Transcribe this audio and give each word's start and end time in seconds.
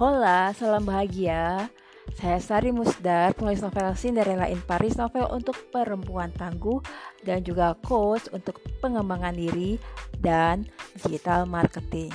Hola, 0.00 0.48
salam 0.56 0.88
bahagia. 0.88 1.68
Saya 2.16 2.40
Sari 2.40 2.72
Musdar, 2.72 3.36
penulis 3.36 3.60
novel 3.60 3.92
Cinderella 3.92 4.48
in 4.48 4.64
Paris, 4.64 4.96
novel 4.96 5.28
untuk 5.28 5.52
perempuan 5.68 6.32
tangguh 6.32 6.80
dan 7.20 7.44
juga 7.44 7.76
coach 7.84 8.32
untuk 8.32 8.64
pengembangan 8.80 9.36
diri 9.36 9.76
dan 10.16 10.64
digital 10.96 11.44
marketing. 11.44 12.08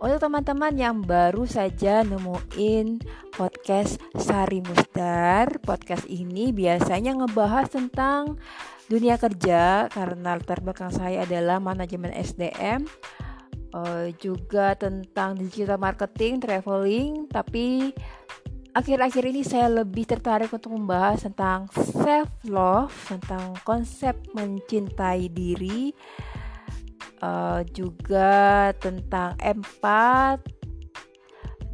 Untuk 0.00 0.24
teman-teman 0.24 0.72
yang 0.72 1.04
baru 1.04 1.44
saja 1.44 2.00
nemuin 2.00 3.04
podcast 3.36 4.00
Sari 4.16 4.64
Musdar, 4.64 5.60
podcast 5.60 6.08
ini 6.08 6.48
biasanya 6.56 7.12
ngebahas 7.12 7.68
tentang 7.68 8.40
dunia 8.88 9.20
kerja 9.20 9.84
karena 9.92 10.32
latar 10.32 10.64
belakang 10.64 10.96
saya 10.96 11.28
adalah 11.28 11.60
manajemen 11.60 12.08
SDM 12.08 12.88
uh, 13.74 14.08
juga 14.16 14.76
tentang 14.78 15.36
digital 15.36 15.80
marketing, 15.80 16.40
traveling, 16.40 17.26
tapi 17.28 17.92
akhir-akhir 18.72 19.24
ini 19.28 19.42
saya 19.42 19.82
lebih 19.82 20.06
tertarik 20.06 20.52
untuk 20.52 20.76
membahas 20.76 21.26
tentang 21.26 21.66
self 21.74 22.30
love, 22.46 22.94
tentang 23.08 23.56
konsep 23.66 24.14
mencintai 24.32 25.28
diri, 25.32 25.92
uh, 27.20 27.66
juga 27.74 28.70
tentang 28.78 29.34
empat 29.40 30.40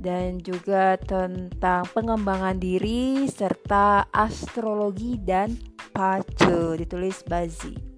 dan 0.05 0.37
juga 0.45 1.01
tentang 1.01 1.89
pengembangan 1.97 2.61
diri 2.61 3.25
serta 3.25 4.13
astrologi 4.13 5.17
dan 5.17 5.57
pacu 5.97 6.77
ditulis 6.77 7.25
Bazi. 7.25 7.94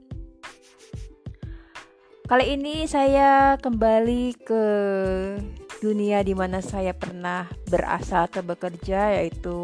Kali 2.26 2.58
ini 2.58 2.90
saya 2.90 3.54
kembali 3.54 4.34
ke 4.42 4.64
dunia 5.78 6.26
di 6.26 6.34
mana 6.34 6.58
saya 6.58 6.90
pernah 6.90 7.46
berasal 7.70 8.26
atau 8.26 8.42
bekerja 8.42 9.14
yaitu 9.14 9.62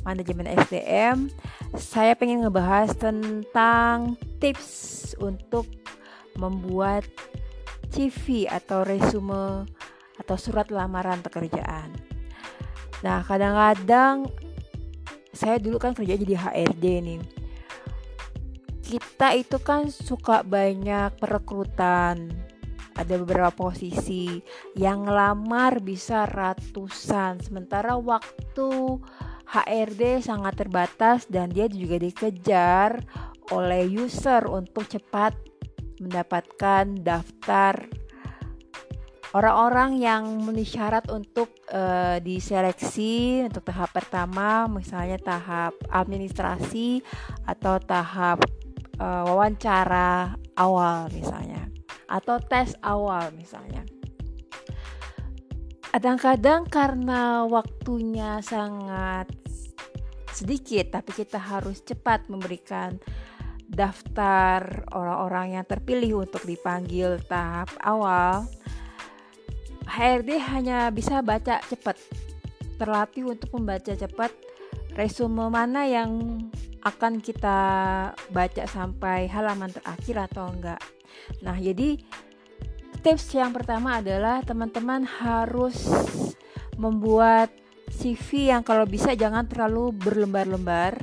manajemen 0.00 0.48
SDM. 0.56 1.28
Saya 1.76 2.16
pengen 2.16 2.48
ngebahas 2.48 2.96
tentang 2.96 4.16
tips 4.40 5.12
untuk 5.20 5.68
membuat 6.40 7.04
CV 7.92 8.48
atau 8.48 8.88
resume 8.88 9.68
atau 10.16 10.36
surat 10.40 10.72
lamaran 10.72 11.20
pekerjaan. 11.20 11.92
Nah, 13.04 13.20
kadang-kadang 13.20 14.32
saya 15.36 15.60
dulu 15.60 15.76
kan 15.76 15.92
kerja 15.92 16.16
jadi 16.16 16.40
HRD 16.40 16.84
nih 17.04 17.41
kita 18.92 19.32
itu 19.32 19.56
kan 19.56 19.88
suka 19.88 20.44
banyak 20.44 21.16
perekrutan. 21.16 22.28
Ada 22.92 23.16
beberapa 23.16 23.48
posisi 23.72 24.36
yang 24.76 25.08
lamar 25.08 25.80
bisa 25.80 26.28
ratusan. 26.28 27.40
Sementara 27.40 27.96
waktu 27.96 29.00
HRD 29.48 30.20
sangat 30.20 30.60
terbatas 30.60 31.24
dan 31.24 31.48
dia 31.48 31.72
juga 31.72 31.96
dikejar 31.96 33.00
oleh 33.48 33.88
user 33.88 34.44
untuk 34.44 34.84
cepat 34.84 35.32
mendapatkan 35.96 36.84
daftar. 37.00 37.88
Orang-orang 39.32 39.96
yang 39.96 40.28
memenuhi 40.28 40.68
syarat 40.68 41.08
untuk 41.08 41.48
uh, 41.72 42.20
diseleksi 42.20 43.40
untuk 43.48 43.64
tahap 43.64 43.88
pertama 43.96 44.68
misalnya 44.68 45.16
tahap 45.16 45.72
administrasi 45.88 47.00
atau 47.48 47.80
tahap 47.80 48.44
uh, 49.00 49.24
wawancara 49.28 50.36
awal 50.58 51.08
misalnya 51.12 51.72
atau 52.12 52.36
tes 52.44 52.76
awal 52.84 53.32
misalnya. 53.32 53.88
Kadang-kadang 55.92 56.68
karena 56.68 57.44
waktunya 57.48 58.40
sangat 58.44 59.28
sedikit 60.32 61.00
tapi 61.00 61.12
kita 61.12 61.36
harus 61.36 61.84
cepat 61.84 62.28
memberikan 62.32 62.96
daftar 63.68 64.84
orang-orang 64.92 65.56
yang 65.60 65.64
terpilih 65.64 66.24
untuk 66.24 66.44
dipanggil 66.44 67.20
tahap 67.28 67.72
awal. 67.80 68.44
HRD 69.88 70.40
hanya 70.40 70.88
bisa 70.88 71.20
baca 71.20 71.60
cepat, 71.68 72.00
terlatih 72.80 73.28
untuk 73.28 73.52
membaca 73.52 73.92
cepat 73.92 74.32
resume 74.96 75.52
mana 75.52 75.84
yang 75.84 76.40
akan 76.82 77.22
kita 77.22 77.58
baca 78.34 78.62
sampai 78.66 79.30
halaman 79.30 79.70
terakhir 79.70 80.30
atau 80.30 80.50
enggak. 80.50 80.82
Nah, 81.46 81.54
jadi 81.54 81.94
tips 83.06 83.38
yang 83.38 83.54
pertama 83.54 84.02
adalah 84.02 84.42
teman-teman 84.42 85.06
harus 85.06 85.86
membuat 86.74 87.54
CV 87.92 88.50
yang 88.50 88.66
kalau 88.66 88.82
bisa 88.88 89.14
jangan 89.14 89.46
terlalu 89.46 89.94
berlembar-lembar. 89.94 90.98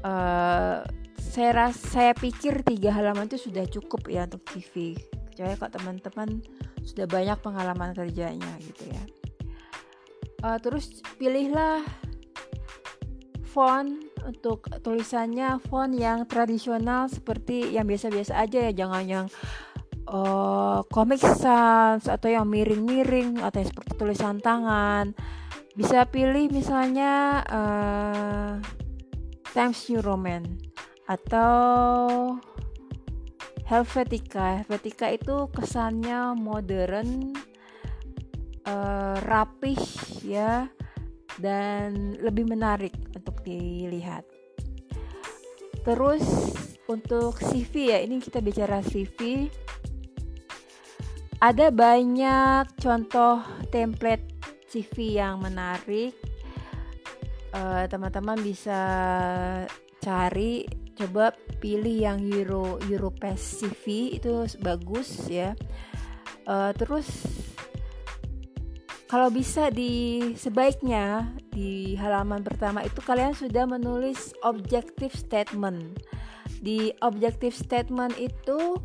Uh, 0.00 0.86
saya 1.18 1.50
ras 1.54 1.76
saya 1.78 2.10
pikir 2.16 2.66
tiga 2.66 2.90
halaman 2.90 3.30
itu 3.30 3.38
sudah 3.50 3.66
cukup 3.66 4.06
ya 4.06 4.26
untuk 4.26 4.42
CV. 4.54 4.98
Kecuali 5.30 5.54
kalau 5.58 5.72
teman-teman 5.72 6.28
sudah 6.82 7.06
banyak 7.06 7.38
pengalaman 7.38 7.90
kerjanya 7.94 8.54
gitu 8.62 8.90
ya. 8.90 9.02
Uh, 10.40 10.58
terus 10.58 11.04
pilihlah 11.20 11.84
font 13.46 14.09
untuk 14.24 14.68
tulisannya 14.80 15.60
font 15.66 15.92
yang 15.94 16.24
tradisional 16.24 17.08
seperti 17.08 17.72
yang 17.72 17.88
biasa-biasa 17.88 18.36
aja 18.40 18.70
ya. 18.70 18.72
Jangan 18.84 19.04
yang 19.08 19.26
uh, 20.10 20.82
Comic 20.90 21.22
Sans 21.22 22.02
atau 22.04 22.28
yang 22.28 22.46
miring-miring 22.48 23.40
atau 23.40 23.58
yang 23.62 23.70
seperti 23.70 23.92
tulisan 23.96 24.36
tangan. 24.42 25.14
Bisa 25.74 26.04
pilih 26.08 26.50
misalnya 26.50 27.44
uh, 27.46 28.52
Times 29.54 29.80
New 29.88 30.02
Roman 30.02 30.44
atau 31.06 32.36
Helvetica. 33.70 34.62
Helvetica 34.62 35.06
itu 35.14 35.46
kesannya 35.54 36.34
modern 36.34 37.30
uh, 38.66 39.16
rapih 39.22 39.78
ya 40.26 40.66
dan 41.40 42.20
lebih 42.20 42.46
menarik 42.46 42.92
untuk 43.16 43.40
dilihat. 43.42 44.22
Terus 45.80 46.52
untuk 46.86 47.40
CV 47.40 47.96
ya, 47.96 47.98
ini 48.04 48.20
kita 48.20 48.44
bicara 48.44 48.84
CV. 48.84 49.48
Ada 51.40 51.72
banyak 51.72 52.76
contoh 52.76 53.40
template 53.72 54.28
CV 54.68 55.16
yang 55.16 55.40
menarik. 55.40 56.12
Eh, 57.50 57.84
teman-teman 57.90 58.38
uh, 58.38 58.44
bisa 58.46 58.80
cari, 59.98 60.68
coba 60.94 61.34
pilih 61.58 61.96
yang 61.98 62.22
Euro 62.22 62.78
Europass 62.86 63.58
CV 63.58 64.14
itu 64.14 64.46
bagus 64.62 65.26
ya. 65.26 65.58
Uh, 66.46 66.70
terus 66.78 67.10
kalau 69.10 69.26
bisa 69.26 69.74
di 69.74 70.22
sebaiknya 70.38 71.34
di 71.50 71.98
halaman 71.98 72.46
pertama 72.46 72.86
itu 72.86 73.02
kalian 73.02 73.34
sudah 73.34 73.66
menulis 73.66 74.30
objective 74.46 75.10
statement. 75.10 75.98
Di 76.62 76.94
objective 77.02 77.50
statement 77.50 78.14
itu 78.22 78.78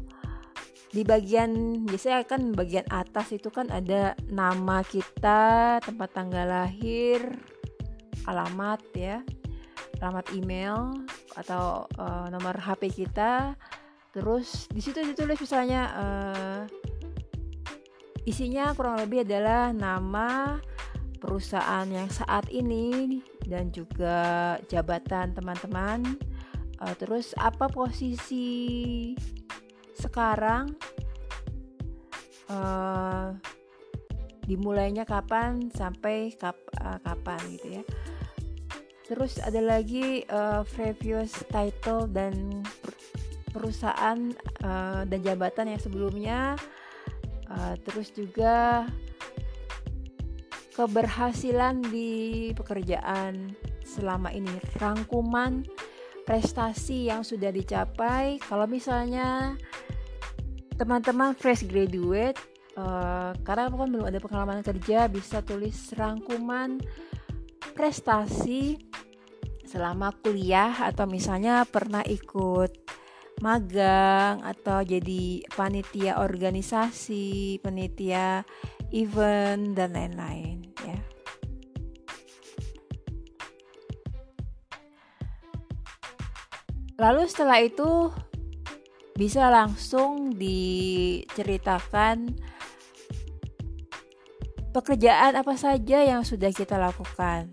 di 0.89 1.05
bagian 1.05 1.85
biasanya 1.85 2.25
kan 2.25 2.57
bagian 2.57 2.89
atas 2.89 3.37
itu 3.37 3.53
kan 3.53 3.69
ada 3.69 4.17
nama 4.25 4.81
kita, 4.81 5.77
tempat 5.85 6.09
tanggal 6.17 6.49
lahir, 6.49 7.21
alamat 8.25 8.81
ya, 8.97 9.21
alamat 10.01 10.25
email 10.33 11.05
atau 11.37 11.85
uh, 12.01 12.25
nomor 12.33 12.57
HP 12.57 13.05
kita. 13.05 13.53
Terus 14.09 14.65
di 14.73 14.81
situ 14.81 15.05
ditulis 15.05 15.37
misalnya 15.37 15.81
uh, 15.93 16.59
Isinya 18.25 18.73
kurang 18.73 18.97
lebih 18.97 19.21
adalah 19.21 19.69
nama 19.69 20.57
perusahaan 21.21 21.85
yang 21.85 22.09
saat 22.09 22.49
ini 22.49 23.21
dan 23.45 23.69
juga 23.69 24.57
jabatan 24.65 25.37
teman-teman. 25.37 26.17
Uh, 26.81 26.93
terus 26.97 27.37
apa 27.37 27.69
posisi 27.69 29.13
sekarang? 29.93 30.73
Uh, 32.45 33.33
dimulainya 34.45 35.05
kapan 35.05 35.73
sampai 35.73 36.33
kap, 36.37 36.57
uh, 36.81 36.97
kapan 37.01 37.41
gitu 37.57 37.81
ya. 37.81 37.83
Terus 39.05 39.37
ada 39.37 39.61
lagi 39.61 40.25
uh, 40.33 40.65
previous 40.73 41.45
title 41.53 42.09
dan 42.09 42.65
perusahaan 43.53 44.33
uh, 44.65 45.05
dan 45.05 45.19
jabatan 45.21 45.77
yang 45.77 45.81
sebelumnya 45.81 46.57
uh, 47.49 47.75
terus 47.85 48.11
juga 48.13 48.85
keberhasilan 50.75 51.79
di 51.87 52.51
pekerjaan 52.51 53.55
selama 53.85 54.29
ini. 54.35 54.51
Rangkuman 54.75 55.63
prestasi 56.27 57.07
yang 57.07 57.23
sudah 57.23 57.53
dicapai. 57.53 58.41
Kalau 58.43 58.67
misalnya 58.67 59.55
teman-teman 60.75 61.31
fresh 61.37 61.63
graduate 61.63 62.35
uh, 62.75 63.31
karena 63.47 63.71
kan 63.71 63.87
belum 63.87 64.05
ada 64.11 64.19
pengalaman 64.19 64.59
kerja 64.59 65.07
bisa 65.07 65.39
tulis 65.39 65.95
rangkuman 65.95 66.83
prestasi 67.71 68.75
selama 69.63 70.11
kuliah 70.19 70.71
atau 70.83 71.07
misalnya 71.07 71.63
pernah 71.63 72.03
ikut 72.03 72.71
magang 73.43 74.39
atau 74.45 74.85
jadi 74.85 75.43
panitia 75.55 76.19
organisasi, 76.23 77.59
panitia 77.59 78.47
event 78.95 79.75
dan 79.75 79.91
lain-lain 79.91 80.71
ya. 80.85 80.99
Lalu 86.95 87.27
setelah 87.27 87.59
itu 87.59 88.07
bisa 89.19 89.51
langsung 89.51 90.31
diceritakan 90.35 92.39
pekerjaan 94.75 95.39
apa 95.39 95.55
saja 95.55 96.03
yang 96.03 96.27
sudah 96.27 96.51
kita 96.55 96.79
lakukan. 96.79 97.47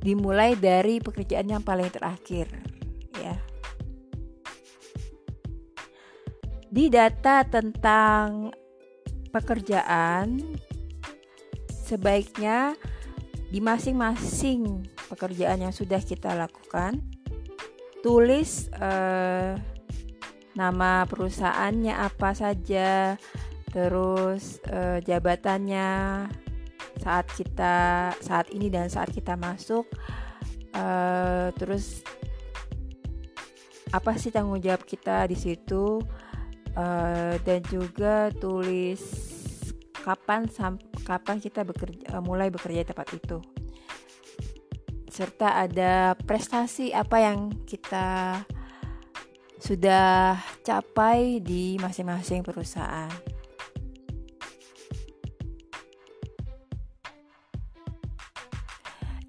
Dimulai 0.00 0.56
dari 0.56 1.04
pekerjaan 1.04 1.52
yang 1.52 1.60
paling 1.60 1.92
terakhir, 1.92 2.48
ya. 3.20 3.36
Di 6.68 6.92
data 6.92 7.48
tentang 7.48 8.52
pekerjaan 9.32 10.36
sebaiknya 11.64 12.76
di 13.48 13.64
masing-masing 13.64 14.84
pekerjaan 15.08 15.64
yang 15.64 15.72
sudah 15.72 16.04
kita 16.04 16.36
lakukan 16.36 17.00
tulis 18.04 18.68
uh, 18.76 19.56
nama 20.52 21.08
perusahaannya 21.08 21.96
apa 21.96 22.36
saja, 22.36 23.16
terus 23.72 24.60
uh, 24.68 25.00
jabatannya 25.00 25.88
saat 27.00 27.26
kita 27.32 28.12
saat 28.20 28.52
ini 28.52 28.68
dan 28.68 28.92
saat 28.92 29.08
kita 29.08 29.40
masuk, 29.40 29.88
uh, 30.76 31.48
terus 31.56 32.04
apa 33.88 34.12
sih 34.20 34.28
tanggung 34.28 34.60
jawab 34.60 34.84
kita 34.84 35.24
di 35.24 35.36
situ, 35.38 36.04
uh, 36.78 37.34
dan 37.42 37.60
juga 37.66 38.30
tulis 38.38 39.02
kapan 39.98 40.46
kapan 41.02 41.36
kita 41.42 41.66
bekerja 41.66 42.22
mulai 42.22 42.48
bekerja 42.48 42.86
di 42.86 42.88
tempat 42.88 43.08
itu 43.12 43.38
serta 45.10 45.66
ada 45.66 46.14
prestasi 46.14 46.94
apa 46.94 47.18
yang 47.18 47.50
kita 47.66 48.38
sudah 49.58 50.38
capai 50.62 51.42
di 51.42 51.74
masing-masing 51.82 52.46
perusahaan. 52.46 53.10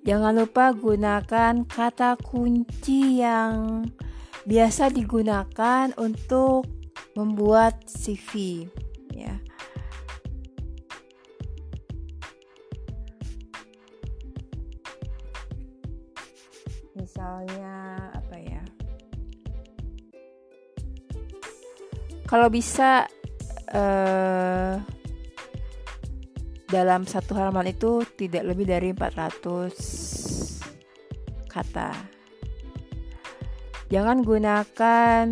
Jangan 0.05 0.37
lupa 0.37 0.69
gunakan 0.77 1.65
kata 1.65 2.21
kunci 2.21 3.25
yang 3.25 3.85
biasa 4.45 4.93
digunakan 4.93 5.89
untuk 5.97 6.78
membuat 7.17 7.81
CV 7.89 8.65
ya. 9.13 9.38
misalnya 17.00 17.97
apa 18.15 18.35
ya 18.38 18.63
kalau 22.29 22.53
bisa 22.53 23.09
uh, 23.73 24.77
dalam 26.69 27.09
satu 27.09 27.33
halaman 27.33 27.73
itu 27.73 28.06
tidak 28.13 28.53
lebih 28.53 28.69
dari 28.69 28.94
400 28.94 31.50
kata 31.50 31.89
jangan 33.89 34.21
gunakan 34.21 35.25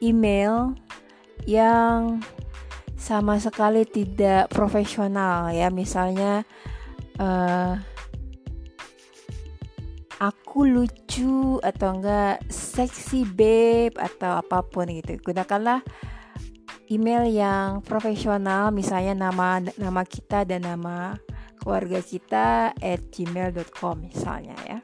email 0.00 0.74
yang 1.48 2.20
sama 2.96 3.40
sekali 3.40 3.88
tidak 3.88 4.52
profesional 4.52 5.48
ya. 5.52 5.72
Misalnya 5.72 6.44
uh, 7.16 7.76
aku 10.20 10.68
lucu 10.68 11.56
atau 11.64 11.96
enggak 11.96 12.44
seksi 12.52 13.24
babe 13.24 13.96
atau 13.96 14.36
apa 14.36 14.60
pun 14.64 14.88
gitu. 14.92 15.16
Gunakanlah 15.20 15.80
email 16.90 17.24
yang 17.30 17.80
profesional 17.86 18.74
misalnya 18.74 19.14
nama 19.14 19.62
nama 19.78 20.02
kita 20.02 20.42
dan 20.42 20.66
nama 20.66 21.14
keluarga 21.62 22.02
kita 22.02 22.74
at 22.74 23.00
gmail.com 23.14 24.02
misalnya 24.02 24.58
ya 24.66 24.78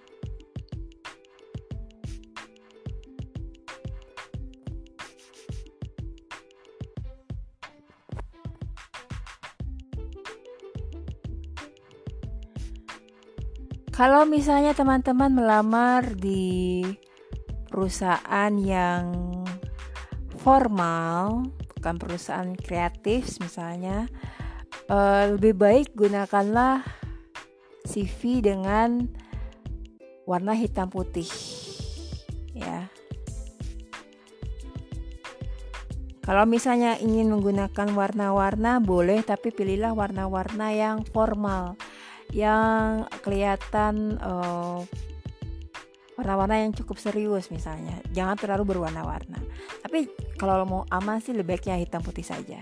Kalau 13.97 14.29
misalnya 14.29 14.77
teman-teman 14.77 15.33
melamar 15.33 16.05
di 16.21 16.85
perusahaan 17.73 18.53
yang 18.61 19.09
formal, 20.37 21.49
bukan 21.73 21.97
perusahaan 21.97 22.53
kreatif 22.61 23.41
misalnya, 23.41 24.05
uh, 24.93 25.33
lebih 25.33 25.57
baik 25.57 25.97
gunakanlah 25.97 26.85
CV 27.89 28.45
dengan 28.45 29.09
warna 30.29 30.53
hitam 30.53 30.93
putih, 30.93 31.33
ya. 32.53 32.93
Kalau 36.21 36.45
misalnya 36.45 37.01
ingin 37.01 37.33
menggunakan 37.33 37.97
warna-warna 37.97 38.77
boleh, 38.77 39.25
tapi 39.25 39.57
pilihlah 39.57 39.97
warna-warna 39.97 40.69
yang 40.77 41.01
formal 41.17 41.81
yang 42.37 43.09
kelihatan 43.25 44.21
uh, 44.21 44.85
warna-warna 46.21 46.69
yang 46.69 46.77
cukup 46.77 47.01
serius 47.01 47.49
misalnya. 47.49 47.97
Jangan 48.13 48.37
terlalu 48.37 48.77
berwarna-warna. 48.77 49.41
Tapi 49.81 50.13
kalau 50.37 50.69
mau 50.69 50.83
aman 50.93 51.17
sih 51.25 51.33
lebih 51.33 51.57
baiknya 51.57 51.81
hitam 51.81 52.05
putih 52.05 52.29
saja. 52.29 52.61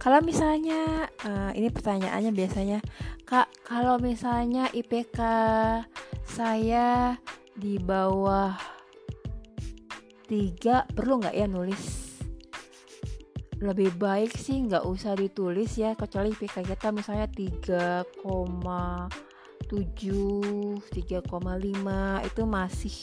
Kalau 0.00 0.24
misalnya 0.24 1.12
uh, 1.28 1.52
ini 1.52 1.68
pertanyaannya 1.68 2.32
biasanya 2.32 2.78
Kak, 3.28 3.52
kalau 3.62 4.00
misalnya 4.00 4.66
IPK 4.72 5.20
saya 6.24 7.20
di 7.52 7.76
bawah 7.76 8.69
tiga 10.30 10.86
perlu 10.86 11.18
nggak 11.18 11.34
ya 11.34 11.50
nulis? 11.50 12.14
Lebih 13.58 13.98
baik 13.98 14.30
sih 14.38 14.62
nggak 14.62 14.86
usah 14.86 15.18
ditulis 15.18 15.74
ya 15.74 15.98
kecuali 15.98 16.30
IPK 16.30 16.70
kita 16.70 16.94
misalnya 16.94 17.26
3,7 17.26 18.06
3,5 19.66 22.30
itu 22.30 22.42
masih 22.46 22.96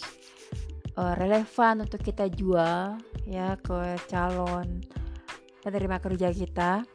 uh, 0.96 1.14
relevan 1.20 1.84
untuk 1.84 2.00
kita 2.00 2.32
jual 2.32 2.96
ya 3.28 3.60
ke 3.60 4.00
calon 4.08 4.80
penerima 5.62 6.00
kerja 6.00 6.32
kita. 6.32 6.88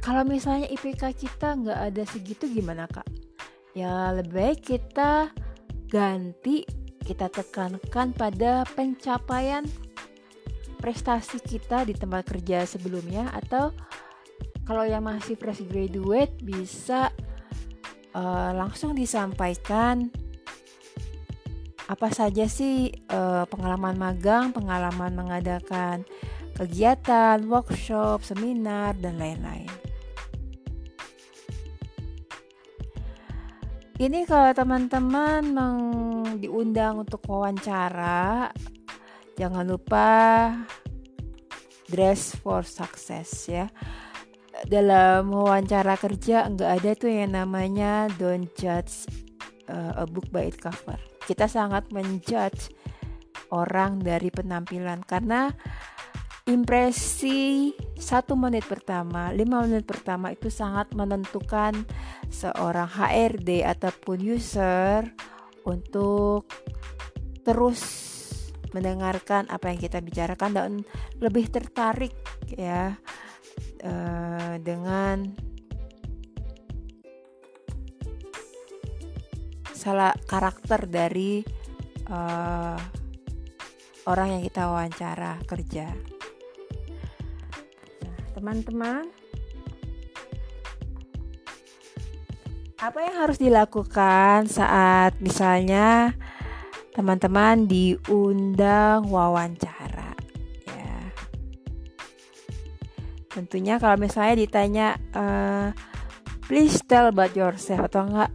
Kalau 0.00 0.24
misalnya 0.24 0.72
IPK 0.72 1.12
kita 1.12 1.52
nggak 1.52 1.80
ada 1.92 2.02
segitu 2.08 2.48
gimana 2.48 2.88
kak? 2.88 3.04
Ya 3.76 4.08
lebih 4.16 4.32
baik 4.32 4.64
kita 4.64 5.28
ganti 5.92 6.64
kita 7.04 7.32
tekankan 7.32 8.12
pada 8.12 8.64
pencapaian 8.76 9.64
prestasi 10.80 11.38
kita 11.44 11.84
di 11.84 11.92
tempat 11.92 12.24
kerja 12.24 12.64
sebelumnya 12.64 13.28
atau 13.36 13.70
kalau 14.64 14.86
yang 14.86 15.04
masih 15.04 15.34
fresh 15.36 15.66
graduate 15.66 16.32
bisa 16.40 17.12
uh, 18.14 18.50
langsung 18.54 18.96
disampaikan 18.96 20.08
apa 21.90 22.06
saja 22.14 22.46
sih 22.46 22.94
uh, 23.10 23.42
pengalaman 23.50 23.98
magang, 23.98 24.54
pengalaman 24.54 25.10
mengadakan 25.10 26.06
kegiatan, 26.54 27.42
workshop, 27.50 28.22
seminar 28.22 28.94
dan 29.02 29.18
lain-lain. 29.18 29.89
Ini 34.00 34.24
kalau 34.24 34.56
teman-teman 34.56 35.44
diundang 36.40 37.04
untuk 37.04 37.20
wawancara, 37.28 38.48
jangan 39.36 39.68
lupa 39.68 40.08
dress 41.84 42.32
for 42.40 42.64
success 42.64 43.28
ya. 43.44 43.68
dalam 44.72 45.28
wawancara 45.28 46.00
kerja 46.00 46.48
nggak 46.48 46.70
ada 46.80 46.90
tuh 46.96 47.12
yang 47.12 47.36
namanya 47.36 48.08
don't 48.16 48.48
judge 48.56 49.04
uh, 49.68 49.92
a 50.00 50.08
book 50.08 50.32
by 50.32 50.48
its 50.48 50.56
cover. 50.56 50.96
Kita 51.28 51.44
sangat 51.44 51.92
menjudge 51.92 52.72
orang 53.52 54.00
dari 54.00 54.32
penampilan 54.32 55.04
karena 55.04 55.52
impresi 56.50 57.70
satu 57.94 58.34
menit 58.34 58.66
pertama, 58.66 59.30
lima 59.30 59.62
menit 59.62 59.86
pertama 59.86 60.34
itu 60.34 60.50
sangat 60.50 60.90
menentukan 60.98 61.86
seorang 62.26 62.90
HRD 62.90 63.62
ataupun 63.62 64.18
user 64.18 65.06
untuk 65.62 66.50
terus 67.46 67.80
mendengarkan 68.74 69.46
apa 69.50 69.70
yang 69.70 69.78
kita 69.78 69.98
bicarakan 70.02 70.50
dan 70.50 70.70
lebih 71.22 71.50
tertarik 71.50 72.14
ya 72.50 72.98
uh, 73.82 74.54
dengan 74.62 75.30
salah 79.74 80.12
karakter 80.28 80.86
dari 80.90 81.40
uh, 82.10 82.76
orang 84.04 84.38
yang 84.38 84.42
kita 84.44 84.68
wawancara 84.68 85.40
kerja. 85.48 86.09
Teman-teman, 88.40 89.04
apa 92.80 92.98
yang 93.04 93.16
harus 93.20 93.36
dilakukan 93.36 94.48
saat 94.48 95.12
misalnya 95.20 96.16
teman-teman 96.96 97.68
diundang 97.68 99.04
wawancara? 99.12 100.16
tentunya 103.30 103.78
kalau 103.78 103.96
misalnya 103.96 104.34
ditanya 104.36 104.88
uh, 105.14 105.70
please 106.50 106.82
tell 106.84 107.08
about 107.08 107.32
yourself 107.38 107.86
atau 107.86 108.04
enggak 108.04 108.30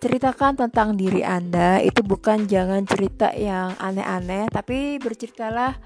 ceritakan 0.00 0.56
tentang 0.56 0.96
diri 0.96 1.20
Anda 1.20 1.84
itu 1.84 2.00
bukan 2.00 2.48
jangan 2.48 2.82
cerita 2.88 3.34
yang 3.36 3.76
aneh-aneh 3.76 4.48
tapi 4.48 4.96
berceritalah 4.98 5.76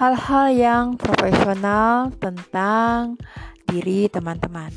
hal-hal 0.00 0.48
yang 0.48 0.86
profesional 0.96 2.08
tentang 2.16 3.20
diri 3.68 4.08
teman-teman. 4.08 4.72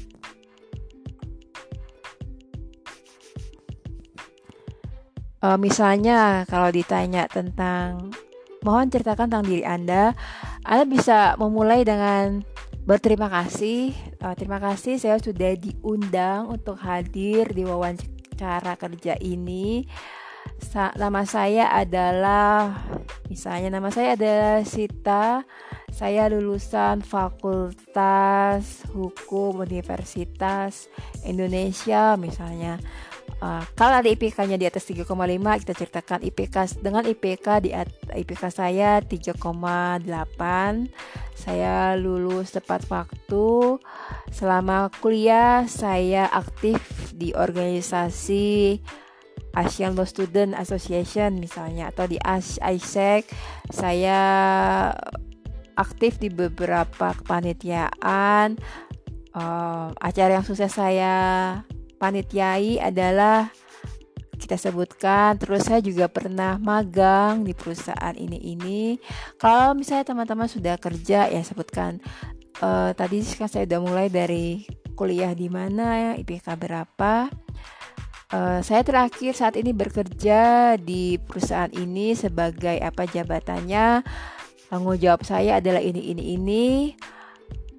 Uh, 5.39 5.56
misalnya 5.56 6.44
kalau 6.51 6.68
ditanya 6.75 7.32
tentang 7.32 8.12
mohon 8.68 8.92
ceritakan 8.92 9.32
tentang 9.32 9.48
diri 9.48 9.63
Anda, 9.63 10.12
Anda 10.68 10.84
bisa 10.92 11.39
memulai 11.39 11.88
dengan 11.88 12.44
berterima 12.84 13.32
kasih. 13.32 13.96
Uh, 14.20 14.36
terima 14.36 14.60
kasih 14.60 15.00
saya 15.00 15.24
sudah 15.24 15.56
diundang 15.56 16.51
untuk 16.51 16.75
hadir 16.84 17.48
di 17.48 17.63
wawancara 17.63 18.75
kerja 18.75 19.15
ini. 19.24 19.88
Nama 20.74 21.22
saya 21.30 21.70
adalah 21.70 22.74
misalnya 23.30 23.78
nama 23.78 23.94
saya 23.94 24.18
adalah 24.18 24.66
Sita. 24.66 25.46
Saya 25.94 26.26
lulusan 26.26 27.06
Fakultas 27.06 28.82
Hukum 28.90 29.62
Universitas 29.62 30.90
Indonesia 31.22 32.18
misalnya. 32.18 32.82
Uh, 33.44 33.60
kalau 33.76 34.00
ada 34.00 34.08
IPK-nya 34.08 34.56
di 34.56 34.66
atas 34.66 34.88
3,5 34.88 35.04
kita 35.62 35.74
ceritakan 35.76 36.20
IPK 36.24 36.56
dengan 36.80 37.04
IPK 37.04 37.48
di 37.60 37.70
IPK 38.16 38.44
saya 38.48 39.04
3,8 39.04 39.36
saya 41.36 42.00
lulus 42.00 42.56
tepat 42.56 42.88
waktu 42.88 43.84
selama 44.32 44.88
kuliah 45.04 45.68
saya 45.68 46.32
aktif 46.32 46.80
di 47.12 47.36
organisasi 47.36 48.80
Asian 49.54 49.94
Law 49.94 50.10
Student 50.10 50.58
Association 50.58 51.38
misalnya 51.38 51.94
atau 51.94 52.10
di 52.10 52.18
ISEC 52.20 53.30
saya 53.70 54.20
aktif 55.78 56.18
di 56.22 56.30
beberapa 56.30 57.14
kepanitiaan. 57.18 58.58
Uh, 59.34 59.90
acara 59.98 60.38
yang 60.38 60.46
sukses 60.46 60.70
saya 60.78 61.58
panitiai 61.98 62.78
adalah 62.78 63.50
kita 64.38 64.60
sebutkan 64.60 65.40
terus 65.42 65.66
saya 65.66 65.80
juga 65.80 66.06
pernah 66.06 66.62
magang 66.62 67.42
di 67.42 67.58
perusahaan 67.58 68.14
ini 68.14 68.38
ini 68.54 69.00
kalau 69.42 69.74
misalnya 69.74 70.12
teman-teman 70.12 70.46
sudah 70.46 70.76
kerja 70.78 71.32
ya 71.32 71.42
sebutkan 71.42 71.98
uh, 72.60 72.92
tadi 72.92 73.24
kan 73.40 73.48
saya 73.48 73.64
sudah 73.64 73.80
mulai 73.80 74.12
dari 74.12 74.68
kuliah 75.00 75.32
di 75.32 75.48
mana 75.48 76.12
ya 76.12 76.12
IPK 76.20 76.60
berapa 76.60 77.32
uh, 78.34 78.60
saya 78.66 78.82
terakhir 78.82 79.38
saat 79.38 79.56
ini 79.62 79.70
bekerja 79.72 80.74
di 80.82 81.22
perusahaan 81.22 81.70
ini 81.70 82.18
sebagai 82.18 82.82
apa 82.82 83.06
jabatannya 83.06 84.02
tanggung 84.74 84.98
jawab 84.98 85.22
saya 85.22 85.62
adalah 85.62 85.86
ini 85.86 86.02
ini 86.10 86.24
ini 86.34 86.66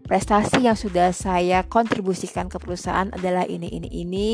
prestasi 0.04 0.68
yang 0.68 0.76
sudah 0.76 1.11
saya 1.16 1.64
kontribusikan 1.64 2.52
ke 2.52 2.61
perusahaan 2.61 3.08
adalah 3.11 3.49
ini 3.49 3.73
ini 3.73 3.88
ini. 3.90 4.32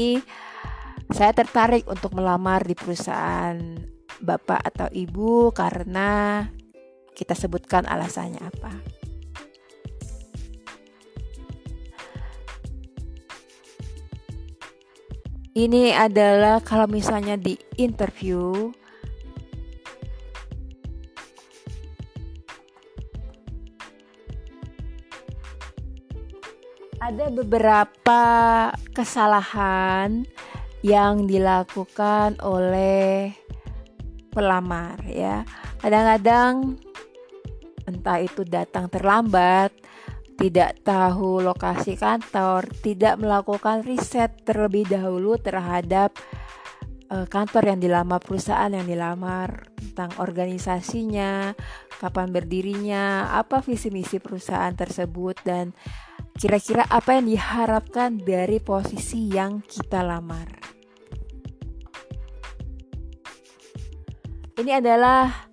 Saya 1.11 1.35
tertarik 1.35 1.91
untuk 1.91 2.15
melamar 2.15 2.62
di 2.62 2.75
perusahaan 2.79 3.59
Bapak 4.21 4.62
atau 4.62 4.87
Ibu 4.91 5.50
karena 5.50 6.45
kita 7.15 7.35
sebutkan 7.35 7.87
alasannya 7.87 8.39
apa. 8.39 9.00
Ini 15.50 15.90
adalah 15.99 16.62
kalau 16.62 16.87
misalnya 16.87 17.35
di 17.35 17.59
interview 17.75 18.71
ada 27.02 27.26
beberapa 27.35 28.23
kesalahan 28.95 30.23
yang 30.87 31.26
dilakukan 31.26 32.38
oleh 32.47 33.35
pelamar 34.30 35.02
ya. 35.11 35.42
Kadang-kadang 35.83 36.78
entah 37.90 38.23
itu 38.23 38.47
datang 38.47 38.87
terlambat, 38.87 39.75
tidak 40.41 40.81
tahu 40.81 41.45
lokasi 41.45 42.01
kantor, 42.01 42.65
tidak 42.81 43.21
melakukan 43.21 43.85
riset 43.85 44.33
terlebih 44.49 44.89
dahulu 44.89 45.37
terhadap 45.37 46.17
uh, 47.13 47.29
kantor 47.29 47.77
yang 47.77 47.81
dilamar, 47.85 48.25
perusahaan 48.25 48.73
yang 48.73 48.89
dilamar, 48.89 49.69
tentang 49.77 50.17
organisasinya, 50.17 51.53
kapan 52.01 52.33
berdirinya, 52.33 53.37
apa 53.37 53.61
visi 53.61 53.93
misi 53.93 54.17
perusahaan 54.17 54.73
tersebut 54.73 55.37
dan 55.45 55.77
Kira-kira 56.41 56.89
apa 56.89 57.21
yang 57.21 57.29
diharapkan 57.29 58.17
dari 58.17 58.65
posisi 58.65 59.29
yang 59.29 59.61
kita 59.61 60.01
lamar? 60.01 60.49
Ini 64.57 64.81
adalah 64.81 65.50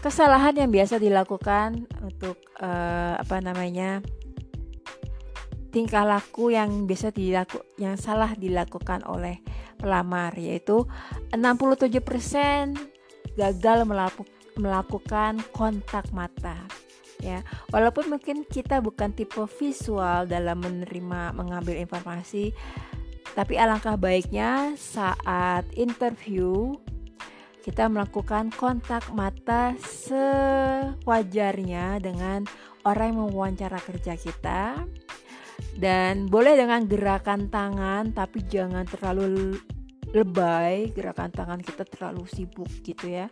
kesalahan 0.00 0.56
yang 0.56 0.70
biasa 0.72 0.96
dilakukan 0.96 1.84
untuk 2.00 2.40
uh, 2.60 3.20
apa 3.20 3.36
namanya 3.44 4.00
tingkah 5.70 6.02
laku 6.02 6.50
yang 6.50 6.88
biasa 6.88 7.14
dilaku 7.14 7.62
yang 7.78 7.94
salah 8.00 8.34
dilakukan 8.34 9.06
oleh 9.06 9.38
pelamar 9.78 10.34
yaitu 10.34 10.88
67% 11.32 12.00
gagal 13.38 13.78
melakukan 14.58 15.32
kontak 15.54 16.10
mata 16.10 16.58
ya. 17.22 17.44
Walaupun 17.70 18.10
mungkin 18.10 18.48
kita 18.48 18.82
bukan 18.82 19.14
tipe 19.14 19.40
visual 19.60 20.26
dalam 20.26 20.58
menerima 20.64 21.36
mengambil 21.36 21.76
informasi 21.78 22.50
tapi 23.38 23.54
alangkah 23.54 23.94
baiknya 23.94 24.74
saat 24.74 25.62
interview 25.78 26.74
kita 27.60 27.92
melakukan 27.92 28.48
kontak 28.56 29.12
mata 29.12 29.76
sewajarnya 29.84 32.00
dengan 32.00 32.48
orang 32.88 33.12
yang 33.12 33.28
mewawancara 33.28 33.76
kerja 33.84 34.16
kita. 34.16 34.80
Dan 35.76 36.32
boleh 36.32 36.56
dengan 36.56 36.88
gerakan 36.88 37.52
tangan 37.52 38.16
tapi 38.16 38.48
jangan 38.48 38.88
terlalu 38.88 39.60
lebay. 40.16 40.88
Gerakan 40.96 41.30
tangan 41.30 41.60
kita 41.60 41.84
terlalu 41.84 42.24
sibuk 42.28 42.68
gitu 42.80 43.12
ya. 43.12 43.28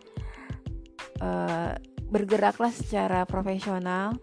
Uh, 1.19 1.73
bergeraklah 2.09 2.69
secara 2.69 3.25
profesional. 3.25 4.13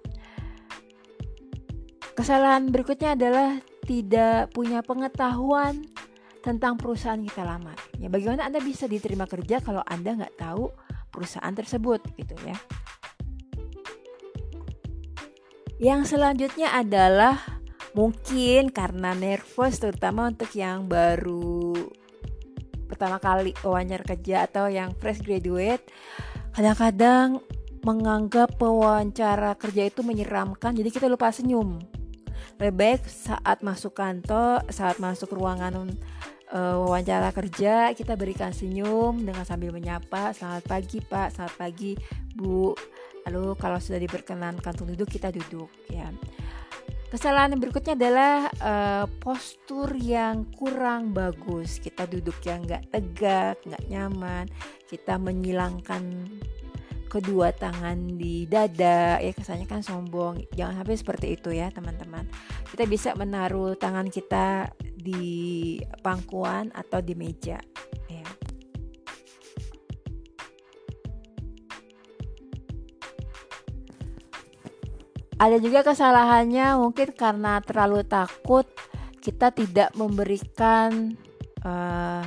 Kesalahan 2.17 2.73
berikutnya 2.73 3.13
adalah 3.13 3.61
tidak 3.85 4.51
punya 4.51 4.83
pengetahuan 4.83 5.85
tentang 6.47 6.79
perusahaan 6.79 7.19
kita 7.19 7.43
lamar. 7.43 7.75
Ya, 7.99 8.07
bagaimana 8.07 8.47
Anda 8.47 8.63
bisa 8.63 8.87
diterima 8.87 9.27
kerja 9.27 9.59
kalau 9.59 9.83
Anda 9.83 10.15
nggak 10.15 10.39
tahu 10.39 10.71
perusahaan 11.11 11.51
tersebut, 11.51 12.07
gitu 12.15 12.39
ya. 12.47 12.55
Yang 15.83 16.15
selanjutnya 16.15 16.71
adalah 16.73 17.57
mungkin 17.97 18.71
karena 18.71 19.17
nervous 19.17 19.81
terutama 19.81 20.29
untuk 20.29 20.53
yang 20.53 20.85
baru 20.85 21.73
pertama 22.87 23.17
kali 23.17 23.57
wawancara 23.65 24.05
kerja 24.05 24.45
atau 24.45 24.69
yang 24.69 24.93
fresh 25.01 25.25
graduate 25.25 25.81
kadang-kadang 26.53 27.41
menganggap 27.81 28.53
pewawancara 28.61 29.57
kerja 29.57 29.89
itu 29.89 30.05
menyeramkan 30.05 30.77
jadi 30.77 30.93
kita 30.93 31.09
lupa 31.09 31.33
senyum 31.33 31.81
lebih 32.61 32.77
baik 32.77 33.03
saat 33.09 33.65
masuk 33.65 33.97
kantor 33.97 34.61
saat 34.69 35.01
masuk 35.01 35.33
ruangan 35.33 35.97
uh, 36.53 36.83
wawancara 36.87 37.33
kerja 37.35 37.91
kita 37.97 38.15
berikan 38.15 38.53
senyum 38.55 39.25
dengan 39.25 39.43
sambil 39.43 39.73
menyapa 39.75 40.35
selamat 40.37 40.65
pagi 40.67 40.99
pak 41.03 41.35
selamat 41.35 41.55
pagi 41.57 41.93
bu 42.37 42.75
lalu 43.27 43.59
kalau 43.59 43.79
sudah 43.83 43.99
diperkenankan 43.99 44.71
untuk 44.79 44.95
duduk 44.95 45.09
kita 45.11 45.35
duduk 45.35 45.71
ya 45.91 46.11
Kesalahan 47.07 47.55
yang 47.55 47.63
berikutnya 47.63 47.95
adalah 47.95 48.51
uh, 48.59 49.07
postur 49.23 49.95
yang 49.95 50.43
kurang 50.59 51.15
bagus. 51.15 51.79
Kita 51.79 52.03
duduk 52.03 52.35
yang 52.43 52.67
nggak 52.67 52.91
tegak, 52.91 53.63
nggak 53.63 53.85
nyaman. 53.87 54.51
Kita 54.91 55.15
menyilangkan 55.15 56.03
kedua 57.07 57.55
tangan 57.55 58.19
di 58.19 58.45
dada. 58.51 59.23
Ya 59.23 59.33
kesannya 59.33 59.67
kan 59.71 59.81
sombong. 59.81 60.45
Jangan 60.55 60.83
sampai 60.83 60.97
seperti 60.99 61.27
itu 61.39 61.55
ya 61.55 61.71
teman-teman. 61.73 62.27
Kita 62.69 62.85
bisa 62.85 63.15
menaruh 63.15 63.79
tangan 63.79 64.11
kita 64.11 64.71
di 64.83 65.79
pangkuan 66.03 66.75
atau 66.75 66.99
di 67.01 67.15
meja. 67.15 67.63
Ada 75.37 75.61
juga 75.61 75.85
kesalahannya 75.85 76.81
mungkin 76.81 77.13
karena 77.13 77.61
terlalu 77.61 78.09
takut 78.09 78.65
kita 79.21 79.53
tidak 79.53 79.93
memberikan 79.93 81.13
uh, 81.61 82.25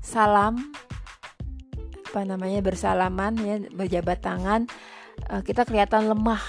salam 0.00 0.72
apa 2.16 2.24
namanya 2.24 2.64
bersalaman 2.64 3.36
ya 3.44 3.60
berjabat 3.76 4.24
tangan 4.24 4.64
uh, 5.28 5.44
kita 5.44 5.68
kelihatan 5.68 6.08
lemah. 6.08 6.40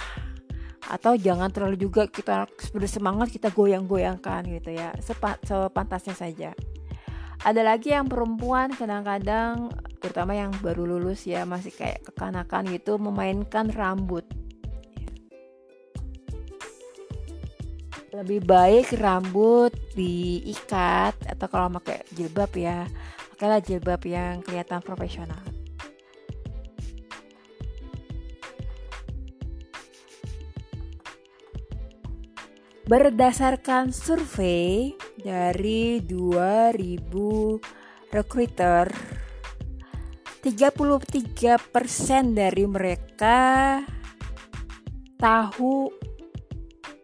Atau 0.88 1.20
jangan 1.20 1.52
terlalu 1.52 1.76
juga 1.76 2.08
kita 2.08 2.48
bersemangat 2.72 3.28
kita 3.36 3.52
goyang-goyangkan 3.52 4.48
gitu 4.48 4.72
ya 4.72 4.96
Sepa, 5.04 5.36
sepantasnya 5.44 6.16
saja. 6.16 6.56
Ada 7.44 7.68
lagi 7.68 7.92
yang 7.92 8.08
perempuan 8.08 8.72
kadang-kadang 8.72 9.76
terutama 10.00 10.40
yang 10.40 10.56
baru 10.64 10.88
lulus 10.88 11.28
ya 11.28 11.44
masih 11.44 11.76
kayak 11.76 12.08
kekanakan 12.08 12.72
gitu 12.72 12.96
memainkan 12.96 13.68
rambut. 13.76 14.24
Lebih 18.16 18.48
baik 18.48 18.96
rambut 18.96 19.76
diikat 19.92 21.28
atau 21.28 21.48
kalau 21.52 21.68
pakai 21.76 22.08
jilbab 22.16 22.56
ya 22.56 22.88
pakailah 23.36 23.60
jilbab 23.60 24.02
yang 24.08 24.40
kelihatan 24.40 24.80
profesional 24.80 25.57
Berdasarkan 32.88 33.92
survei 33.92 34.96
dari 35.20 36.00
2000 36.00 38.16
recruiter, 38.16 38.88
33% 40.40 42.32
dari 42.32 42.64
mereka 42.64 43.84
tahu 45.20 45.92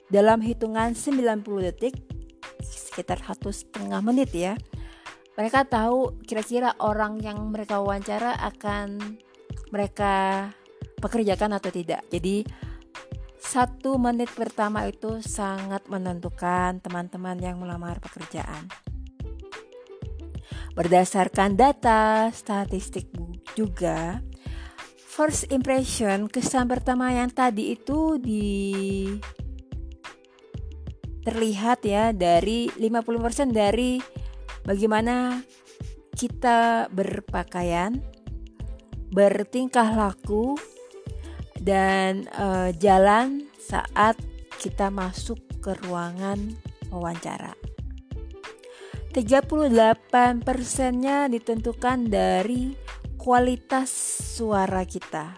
dalam 0.07 0.39
hitungan 0.39 0.95
90 0.95 1.43
detik 1.67 1.99
sekitar 2.63 3.19
satu 3.19 3.51
setengah 3.51 3.99
menit 3.99 4.31
ya 4.31 4.55
mereka 5.33 5.65
tahu 5.65 6.21
kira-kira 6.23 6.77
orang 6.77 7.17
yang 7.19 7.41
mereka 7.49 7.81
wawancara 7.81 8.37
akan 8.37 9.17
mereka 9.73 10.47
pekerjakan 11.01 11.57
atau 11.57 11.73
tidak. 11.73 12.05
Jadi 12.13 12.45
satu 13.43 13.99
menit 13.99 14.31
pertama 14.31 14.87
itu 14.87 15.19
sangat 15.19 15.83
menentukan 15.91 16.79
teman-teman 16.79 17.35
yang 17.43 17.59
melamar 17.59 17.99
pekerjaan. 17.99 18.71
Berdasarkan 20.73 21.59
data 21.59 22.31
statistik 22.31 23.11
juga 23.53 24.23
first 24.95 25.51
impression 25.53 26.25
kesan 26.31 26.65
pertama 26.65 27.13
yang 27.13 27.29
tadi 27.29 27.77
itu 27.77 28.17
di 28.17 29.05
terlihat 31.21 31.85
ya 31.85 32.09
dari 32.15 32.73
50% 32.73 33.53
dari 33.53 34.01
bagaimana 34.65 35.43
kita 36.17 36.89
berpakaian, 36.89 38.01
bertingkah 39.13 39.93
laku 39.93 40.57
dan 41.61 42.25
uh, 42.33 42.73
jalan 42.77 43.45
saat 43.59 44.17
kita 44.57 44.87
masuk 44.89 45.39
ke 45.59 45.75
ruangan 45.83 46.55
wawancara. 46.89 47.53
38 49.13 49.69
persennya 50.41 51.29
ditentukan 51.29 52.09
dari 52.09 52.73
kualitas 53.19 53.93
suara 54.33 54.81
kita. 54.89 55.37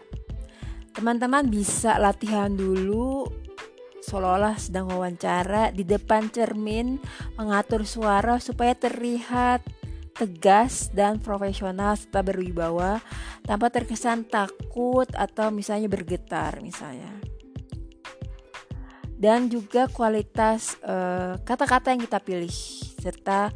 Teman-teman 0.95 1.51
bisa 1.51 1.99
latihan 1.99 2.55
dulu 2.55 3.27
seolah-olah 4.05 4.55
sedang 4.55 4.87
wawancara 4.93 5.75
di 5.75 5.83
depan 5.83 6.31
cermin 6.31 7.01
mengatur 7.35 7.83
suara 7.83 8.39
supaya 8.39 8.71
terlihat 8.77 9.65
tegas 10.15 10.89
dan 10.95 11.19
profesional 11.19 11.99
serta 11.99 12.23
berwibawa 12.23 13.03
tanpa 13.43 13.67
terkesan 13.67 14.23
takut 14.25 15.11
atau 15.11 15.51
misalnya 15.51 15.91
bergetar 15.91 16.63
misalnya 16.63 17.11
dan 19.15 19.47
juga 19.47 19.87
kualitas 19.87 20.75
eh, 20.83 21.39
kata-kata 21.39 21.89
uh, 21.89 21.91
yang 21.95 22.01
kita 22.03 22.19
pilih 22.19 22.51
serta 22.99 23.49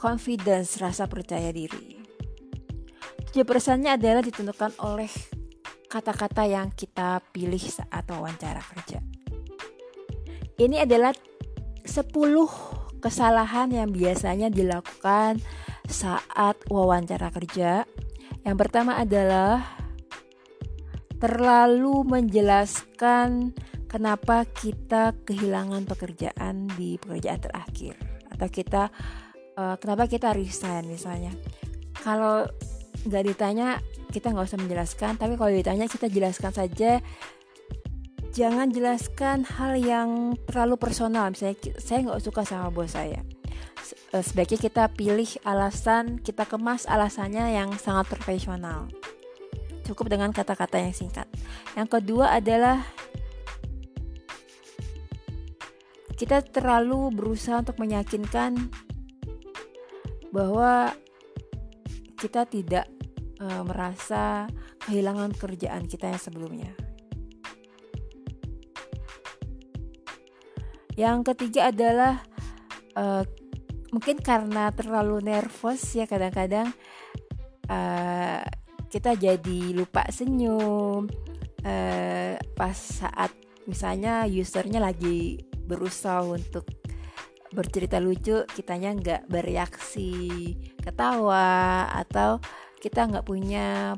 confidence 0.00 0.80
rasa 0.80 1.04
percaya 1.04 1.52
diri. 1.52 2.00
7 3.30 3.46
persennya 3.46 3.94
adalah 3.94 4.24
ditentukan 4.24 4.74
oleh 4.80 5.12
kata-kata 5.86 6.48
yang 6.48 6.72
kita 6.72 7.20
pilih 7.30 7.60
saat 7.60 8.08
wawancara 8.08 8.64
kerja. 8.64 8.98
Ini 10.56 10.82
adalah 10.88 11.12
10 11.84 12.79
kesalahan 13.00 13.72
yang 13.72 13.88
biasanya 13.90 14.52
dilakukan 14.52 15.40
saat 15.88 16.60
wawancara 16.68 17.32
kerja. 17.34 17.88
Yang 18.44 18.56
pertama 18.56 19.00
adalah 19.00 19.64
terlalu 21.20 22.04
menjelaskan 22.04 23.52
kenapa 23.90 24.48
kita 24.48 25.12
kehilangan 25.26 25.84
pekerjaan 25.84 26.70
di 26.78 26.96
pekerjaan 26.96 27.40
terakhir 27.42 27.98
atau 28.32 28.48
kita 28.48 28.88
uh, 29.58 29.76
kenapa 29.76 30.08
kita 30.08 30.32
resign 30.32 30.88
misalnya. 30.88 31.34
Kalau 32.00 32.48
nggak 33.04 33.24
ditanya 33.32 33.80
kita 34.12 34.32
nggak 34.32 34.48
usah 34.48 34.60
menjelaskan 34.60 35.16
tapi 35.16 35.40
kalau 35.40 35.52
ditanya 35.52 35.88
kita 35.88 36.08
jelaskan 36.12 36.52
saja 36.52 37.00
jangan 38.30 38.70
jelaskan 38.70 39.42
hal 39.46 39.78
yang 39.78 40.38
terlalu 40.46 40.78
personal. 40.78 41.30
Misalnya 41.30 41.58
saya 41.78 41.98
nggak 42.06 42.22
suka 42.22 42.42
sama 42.46 42.70
bos 42.70 42.94
saya. 42.94 43.22
Eh, 44.10 44.22
sebaiknya 44.22 44.58
kita 44.58 44.84
pilih 44.90 45.30
alasan 45.46 46.18
kita 46.18 46.46
kemas 46.46 46.86
alasannya 46.86 47.54
yang 47.54 47.70
sangat 47.78 48.10
profesional. 48.10 48.90
Cukup 49.86 50.10
dengan 50.10 50.30
kata-kata 50.30 50.78
yang 50.78 50.94
singkat. 50.94 51.26
Yang 51.74 51.98
kedua 51.98 52.38
adalah 52.38 52.86
kita 56.14 56.44
terlalu 56.44 57.10
berusaha 57.16 57.64
untuk 57.64 57.80
meyakinkan 57.80 58.68
bahwa 60.30 60.92
kita 62.20 62.44
tidak 62.44 62.86
e, 63.40 63.46
merasa 63.64 64.44
kehilangan 64.84 65.32
kerjaan 65.32 65.88
kita 65.88 66.12
yang 66.12 66.20
sebelumnya. 66.20 66.72
Yang 71.00 71.32
ketiga 71.32 71.72
adalah 71.72 72.20
e, 72.92 73.24
mungkin 73.88 74.20
karena 74.20 74.68
terlalu 74.68 75.24
nervous 75.24 75.80
ya 75.96 76.04
kadang-kadang 76.04 76.68
e, 77.64 77.78
kita 78.92 79.16
jadi 79.16 79.72
lupa 79.72 80.04
senyum 80.12 81.08
e, 81.64 81.74
pas 82.52 82.76
saat 82.76 83.32
misalnya 83.64 84.28
usernya 84.28 84.84
lagi 84.84 85.40
berusaha 85.64 86.20
untuk 86.20 86.68
bercerita 87.56 87.96
lucu 87.96 88.44
kitanya 88.52 88.92
nggak 88.92 89.22
bereaksi 89.32 90.52
ketawa 90.84 91.88
atau 91.96 92.44
kita 92.76 93.08
nggak 93.08 93.24
punya 93.24 93.96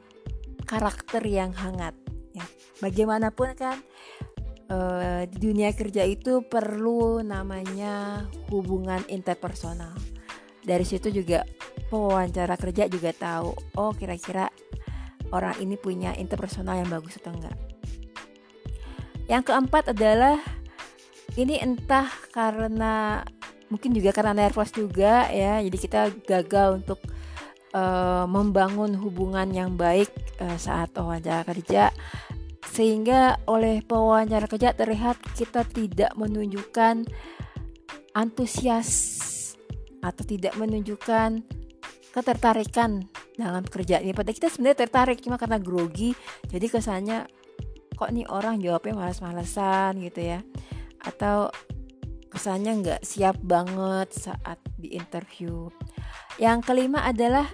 karakter 0.71 1.27
yang 1.27 1.51
hangat. 1.51 1.99
Ya 2.31 2.47
bagaimanapun 2.79 3.59
kan 3.59 3.83
uh, 4.73 5.23
di 5.29 5.39
dunia 5.39 5.77
kerja 5.77 6.03
itu 6.09 6.41
perlu 6.49 7.21
namanya 7.21 8.25
hubungan 8.49 9.05
interpersonal. 9.13 9.93
Dari 10.63 10.87
situ 10.87 11.13
juga 11.13 11.45
pewawancara 11.93 12.57
kerja 12.57 12.89
juga 12.89 13.13
tahu, 13.13 13.53
oh 13.77 13.93
kira-kira 13.93 14.49
orang 15.35 15.59
ini 15.61 15.77
punya 15.77 16.17
interpersonal 16.17 16.81
yang 16.81 16.89
bagus 16.89 17.21
atau 17.21 17.35
enggak. 17.35 17.57
Yang 19.29 19.43
keempat 19.53 19.85
adalah 19.93 20.39
ini 21.35 21.59
entah 21.59 22.09
karena 22.31 23.25
mungkin 23.73 23.97
juga 23.97 24.13
karena 24.13 24.37
nervous 24.37 24.71
juga 24.71 25.27
ya, 25.33 25.59
jadi 25.65 25.77
kita 25.77 26.01
gagal 26.29 26.85
untuk 26.85 27.01
uh, 27.73 28.29
membangun 28.29 28.93
hubungan 29.01 29.49
yang 29.51 29.75
baik 29.75 30.13
uh, 30.39 30.61
saat 30.61 30.93
wawancara 30.95 31.43
kerja 31.43 31.91
sehingga 32.73 33.37
oleh 33.45 33.85
pewawancara 33.85 34.49
kerja 34.49 34.73
terlihat 34.73 35.21
kita 35.37 35.69
tidak 35.69 36.17
menunjukkan 36.17 37.05
antusias 38.17 38.89
atau 40.01 40.25
tidak 40.25 40.57
menunjukkan 40.57 41.45
ketertarikan 42.17 43.05
dalam 43.37 43.61
pekerjaan 43.65 44.09
ini. 44.09 44.17
Padahal 44.17 44.37
kita 44.37 44.49
sebenarnya 44.49 44.89
tertarik 44.89 45.21
cuma 45.21 45.37
karena 45.37 45.61
grogi, 45.61 46.17
jadi 46.49 46.67
kesannya 46.69 47.19
kok 47.93 48.09
nih 48.09 48.25
orang 48.33 48.57
jawabnya 48.61 48.97
malas-malesan 48.97 50.01
gitu 50.01 50.33
ya, 50.33 50.41
atau 51.05 51.53
kesannya 52.33 52.73
nggak 52.81 53.01
siap 53.05 53.37
banget 53.45 54.09
saat 54.17 54.57
di 54.81 54.97
interview. 54.97 55.69
Yang 56.41 56.73
kelima 56.73 57.05
adalah 57.05 57.49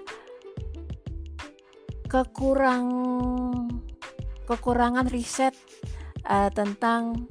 kekurang 2.06 2.86
kekurangan 4.48 5.12
riset 5.12 5.52
uh, 6.24 6.48
tentang 6.48 7.28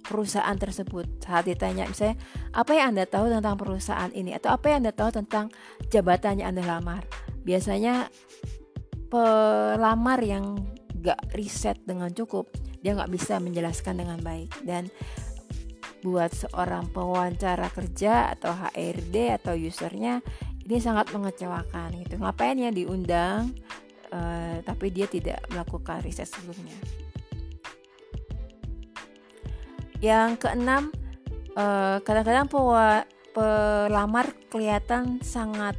perusahaan 0.00 0.56
tersebut. 0.56 1.20
Saat 1.20 1.50
ditanya 1.50 1.84
misalnya 1.84 2.16
apa 2.56 2.72
yang 2.72 2.96
anda 2.96 3.04
tahu 3.04 3.28
tentang 3.28 3.60
perusahaan 3.60 4.10
ini? 4.16 4.32
Atau 4.32 4.56
apa 4.56 4.72
yang 4.72 4.86
anda 4.86 4.94
tahu 4.96 5.12
tentang 5.12 5.52
jabatannya 5.92 6.48
anda 6.48 6.64
lamar? 6.64 7.04
Biasanya 7.44 8.08
pelamar 9.12 10.18
yang 10.24 10.56
gak 11.04 11.36
riset 11.36 11.78
dengan 11.84 12.10
cukup 12.10 12.50
dia 12.86 12.94
nggak 12.94 13.10
bisa 13.10 13.42
menjelaskan 13.42 13.98
dengan 13.98 14.22
baik. 14.22 14.62
Dan 14.62 14.86
buat 16.06 16.30
seorang 16.30 16.94
pewawancara 16.94 17.66
kerja 17.74 18.30
atau 18.38 18.54
HRD 18.54 19.34
atau 19.42 19.58
usernya 19.58 20.22
ini 20.62 20.78
sangat 20.78 21.10
mengecewakan 21.10 21.98
gitu. 22.06 22.22
Ngapain 22.22 22.54
ya 22.54 22.70
diundang 22.70 23.50
uh, 24.16 24.56
tapi 24.64 24.88
dia 24.88 25.04
tidak 25.04 25.44
melakukan 25.52 26.00
riset 26.00 26.28
sebelumnya. 26.28 26.76
Yang 30.00 30.30
keenam, 30.40 30.92
uh, 31.56 32.00
kadang-kadang 32.00 32.48
pelamar 33.36 34.32
kelihatan 34.48 35.20
sangat 35.20 35.76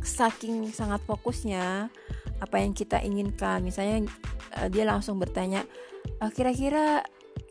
saking 0.00 0.72
sangat 0.72 1.04
fokusnya 1.04 1.92
apa 2.40 2.56
yang 2.56 2.72
kita 2.72 3.00
inginkan. 3.04 3.60
Misalnya 3.60 4.08
uh, 4.56 4.68
dia 4.72 4.88
langsung 4.88 5.20
bertanya, 5.20 5.64
kira-kira 6.32 7.04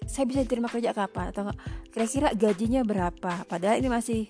saya 0.10 0.26
bisa 0.26 0.42
terima 0.46 0.66
kerja 0.66 0.90
kapan 0.94 1.30
atau 1.30 1.54
kira-kira 1.94 2.34
gajinya 2.34 2.82
berapa? 2.82 3.46
Padahal 3.46 3.78
ini 3.78 3.90
masih 3.90 4.26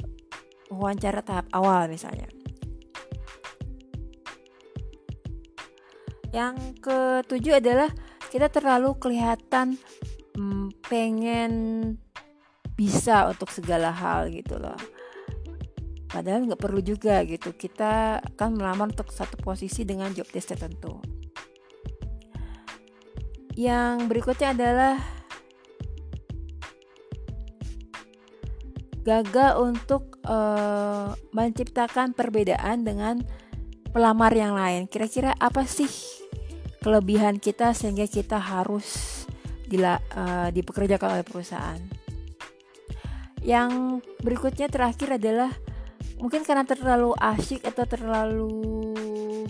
wawancara 0.67 1.23
tahap 1.23 1.47
awal 1.55 1.87
misalnya. 1.87 2.38
Yang 6.29 6.77
ketujuh 6.85 7.57
adalah 7.57 7.89
kita 8.29 8.47
terlalu 8.53 8.93
kelihatan 9.01 9.77
hmm, 10.37 10.69
pengen 10.85 11.53
bisa 12.77 13.27
untuk 13.27 13.49
segala 13.51 13.89
hal 13.91 14.29
gitu 14.29 14.61
loh. 14.61 14.77
Padahal 16.09 16.49
nggak 16.49 16.61
perlu 16.61 16.81
juga 16.81 17.21
gitu. 17.25 17.53
Kita 17.53 18.21
kan 18.33 18.57
melamar 18.57 18.89
untuk 18.89 19.13
satu 19.13 19.37
posisi 19.41 19.85
dengan 19.85 20.09
job 20.13 20.25
desk 20.29 20.57
tertentu. 20.57 20.97
Yang 23.53 23.95
berikutnya 24.09 24.55
adalah 24.55 24.95
gagal 29.03 29.51
untuk 29.57 30.21
uh, 30.25 31.13
menciptakan 31.33 32.13
perbedaan 32.13 32.85
dengan 32.85 33.21
pelamar 33.89 34.33
yang 34.33 34.53
lain. 34.53 34.85
Kira-kira 34.85 35.33
apa 35.37 35.65
sih 35.65 36.18
kelebihan 36.79 37.37
kita 37.37 37.75
sehingga 37.75 38.07
kita 38.07 38.39
harus 38.39 39.23
dila, 39.67 39.99
uh, 40.15 40.49
dipekerjakan 40.49 41.19
oleh 41.19 41.25
perusahaan? 41.27 41.81
Yang 43.39 44.03
berikutnya 44.19 44.67
terakhir 44.67 45.15
adalah 45.15 45.51
mungkin 46.19 46.43
karena 46.43 46.67
terlalu 46.67 47.15
asyik 47.15 47.63
atau 47.63 47.87
terlalu 47.87 48.51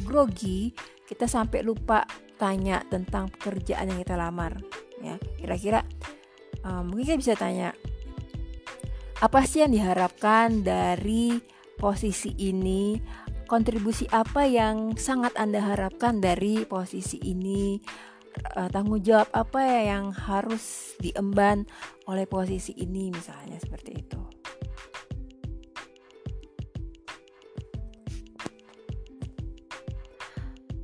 grogi, 0.05 0.73
kita 1.09 1.25
sampai 1.25 1.65
lupa 1.65 2.05
tanya 2.37 2.81
tentang 2.85 3.33
pekerjaan 3.33 3.89
yang 3.89 3.99
kita 4.05 4.15
lamar. 4.17 4.57
Ya, 5.01 5.17
kira-kira 5.39 5.81
uh, 6.65 6.83
mungkin 6.85 7.17
kita 7.17 7.17
bisa 7.17 7.33
tanya 7.39 7.73
apa 9.19 9.43
sih 9.43 9.63
yang 9.63 9.75
diharapkan 9.75 10.63
dari 10.63 11.39
posisi 11.75 12.35
ini 12.39 12.95
kontribusi 13.49 14.05
apa 14.13 14.45
yang 14.45 14.93
sangat 14.93 15.33
Anda 15.33 15.65
harapkan 15.65 16.21
dari 16.21 16.69
posisi 16.69 17.17
ini? 17.25 17.81
Uh, 18.55 18.69
tanggung 18.69 19.01
jawab 19.01 19.25
apa 19.33 19.57
ya 19.57 19.97
yang 19.97 20.13
harus 20.13 20.95
diemban 21.01 21.65
oleh 22.05 22.29
posisi 22.29 22.77
ini 22.77 23.09
misalnya 23.09 23.57
seperti 23.57 23.91
itu. 24.05 24.21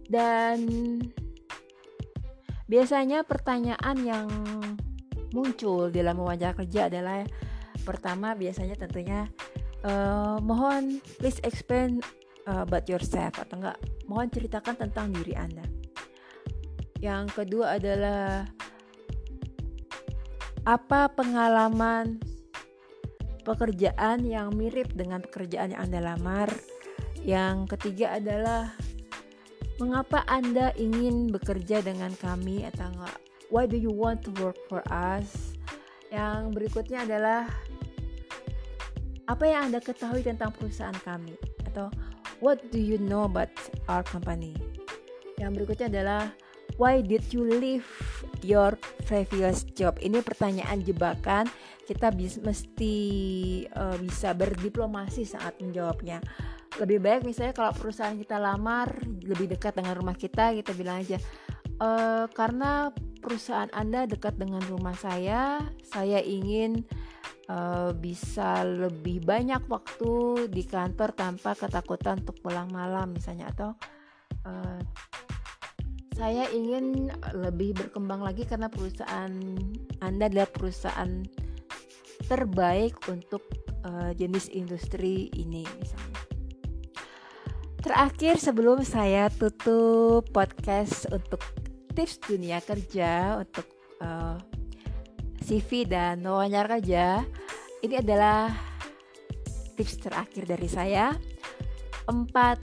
Dan 0.10 0.58
biasanya 2.66 3.22
pertanyaan 3.24 3.98
yang 4.02 4.28
muncul 5.38 5.94
dalam 5.94 6.18
wawancara 6.18 6.58
kerja 6.58 6.90
adalah 6.90 7.22
pertama 7.86 8.34
biasanya 8.34 8.74
tentunya 8.74 9.30
uh, 9.86 10.42
mohon 10.42 10.98
please 11.22 11.38
explain 11.46 12.02
about 12.46 12.86
yourself 12.86 13.42
atau 13.42 13.58
enggak 13.58 13.78
mohon 14.06 14.30
ceritakan 14.30 14.78
tentang 14.78 15.10
diri 15.14 15.34
Anda. 15.34 15.66
Yang 17.02 17.26
kedua 17.34 17.78
adalah 17.78 18.46
apa 20.66 21.10
pengalaman 21.14 22.18
pekerjaan 23.46 24.26
yang 24.26 24.54
mirip 24.58 24.90
dengan 24.98 25.22
pekerjaan 25.22 25.74
yang 25.74 25.82
Anda 25.86 26.14
lamar. 26.14 26.50
Yang 27.26 27.78
ketiga 27.78 28.18
adalah 28.22 28.74
mengapa 29.82 30.22
Anda 30.30 30.74
ingin 30.78 31.30
bekerja 31.34 31.82
dengan 31.82 32.14
kami 32.18 32.66
atau 32.70 32.90
enggak 32.90 33.18
why 33.50 33.66
do 33.70 33.78
you 33.78 33.94
want 33.94 34.22
to 34.26 34.32
work 34.42 34.58
for 34.70 34.82
us. 34.90 35.58
Yang 36.14 36.54
berikutnya 36.54 37.06
adalah 37.06 37.50
apa 39.26 39.44
yang 39.46 39.70
Anda 39.70 39.82
ketahui 39.82 40.22
tentang 40.22 40.54
perusahaan 40.54 40.96
kami 41.02 41.34
atau 41.66 41.90
What 42.44 42.72
do 42.72 42.80
you 42.80 43.00
know 43.00 43.28
about 43.28 43.52
our 43.88 44.04
company? 44.04 44.56
Yang 45.40 45.52
berikutnya 45.56 45.88
adalah 45.92 46.22
Why 46.76 47.00
did 47.00 47.32
you 47.32 47.48
leave 47.48 47.88
your 48.44 48.76
previous 49.08 49.64
job? 49.64 49.96
Ini 50.04 50.20
pertanyaan 50.20 50.84
jebakan. 50.84 51.48
Kita 51.88 52.12
bis, 52.12 52.36
mesti 52.44 52.96
uh, 53.72 53.96
bisa 53.96 54.36
berdiplomasi 54.36 55.24
saat 55.24 55.56
menjawabnya. 55.64 56.20
Lebih 56.76 57.00
baik 57.00 57.22
misalnya 57.24 57.56
kalau 57.56 57.72
perusahaan 57.72 58.18
kita 58.18 58.36
lamar 58.36 58.92
lebih 59.24 59.56
dekat 59.56 59.80
dengan 59.80 59.96
rumah 59.96 60.20
kita, 60.20 60.52
kita 60.52 60.76
bilang 60.76 61.00
aja 61.00 61.16
e, 61.80 61.90
karena 62.32 62.92
perusahaan 63.26 63.74
Anda 63.74 64.06
dekat 64.06 64.38
dengan 64.38 64.62
rumah 64.70 64.94
saya, 64.94 65.58
saya 65.82 66.22
ingin 66.22 66.86
uh, 67.50 67.90
bisa 67.98 68.62
lebih 68.62 69.26
banyak 69.26 69.66
waktu 69.66 70.46
di 70.54 70.62
kantor 70.62 71.10
tanpa 71.18 71.58
ketakutan 71.58 72.22
untuk 72.22 72.38
pulang 72.46 72.70
malam 72.70 73.18
misalnya 73.18 73.50
atau 73.50 73.74
uh, 74.46 74.78
saya 76.14 76.46
ingin 76.54 77.10
lebih 77.34 77.74
berkembang 77.76 78.22
lagi 78.22 78.46
karena 78.46 78.70
perusahaan 78.70 79.34
Anda 80.06 80.30
adalah 80.30 80.48
perusahaan 80.54 81.26
terbaik 82.30 83.10
untuk 83.10 83.42
uh, 83.90 84.14
jenis 84.14 84.54
industri 84.54 85.34
ini 85.34 85.66
misalnya. 85.82 86.22
Terakhir 87.82 88.42
sebelum 88.42 88.82
saya 88.82 89.30
tutup 89.30 90.26
podcast 90.34 91.06
untuk 91.14 91.65
tips 91.96 92.22
dunia 92.28 92.60
kerja 92.60 93.40
untuk 93.40 93.66
uh, 94.04 94.38
CV 95.42 95.88
dan 95.88 96.20
wawancara 96.22 96.78
kerja, 96.78 97.24
ini 97.82 97.96
adalah 97.98 98.52
tips 99.80 100.04
terakhir 100.04 100.44
dari 100.46 100.68
saya. 100.68 101.16
Empat 102.06 102.62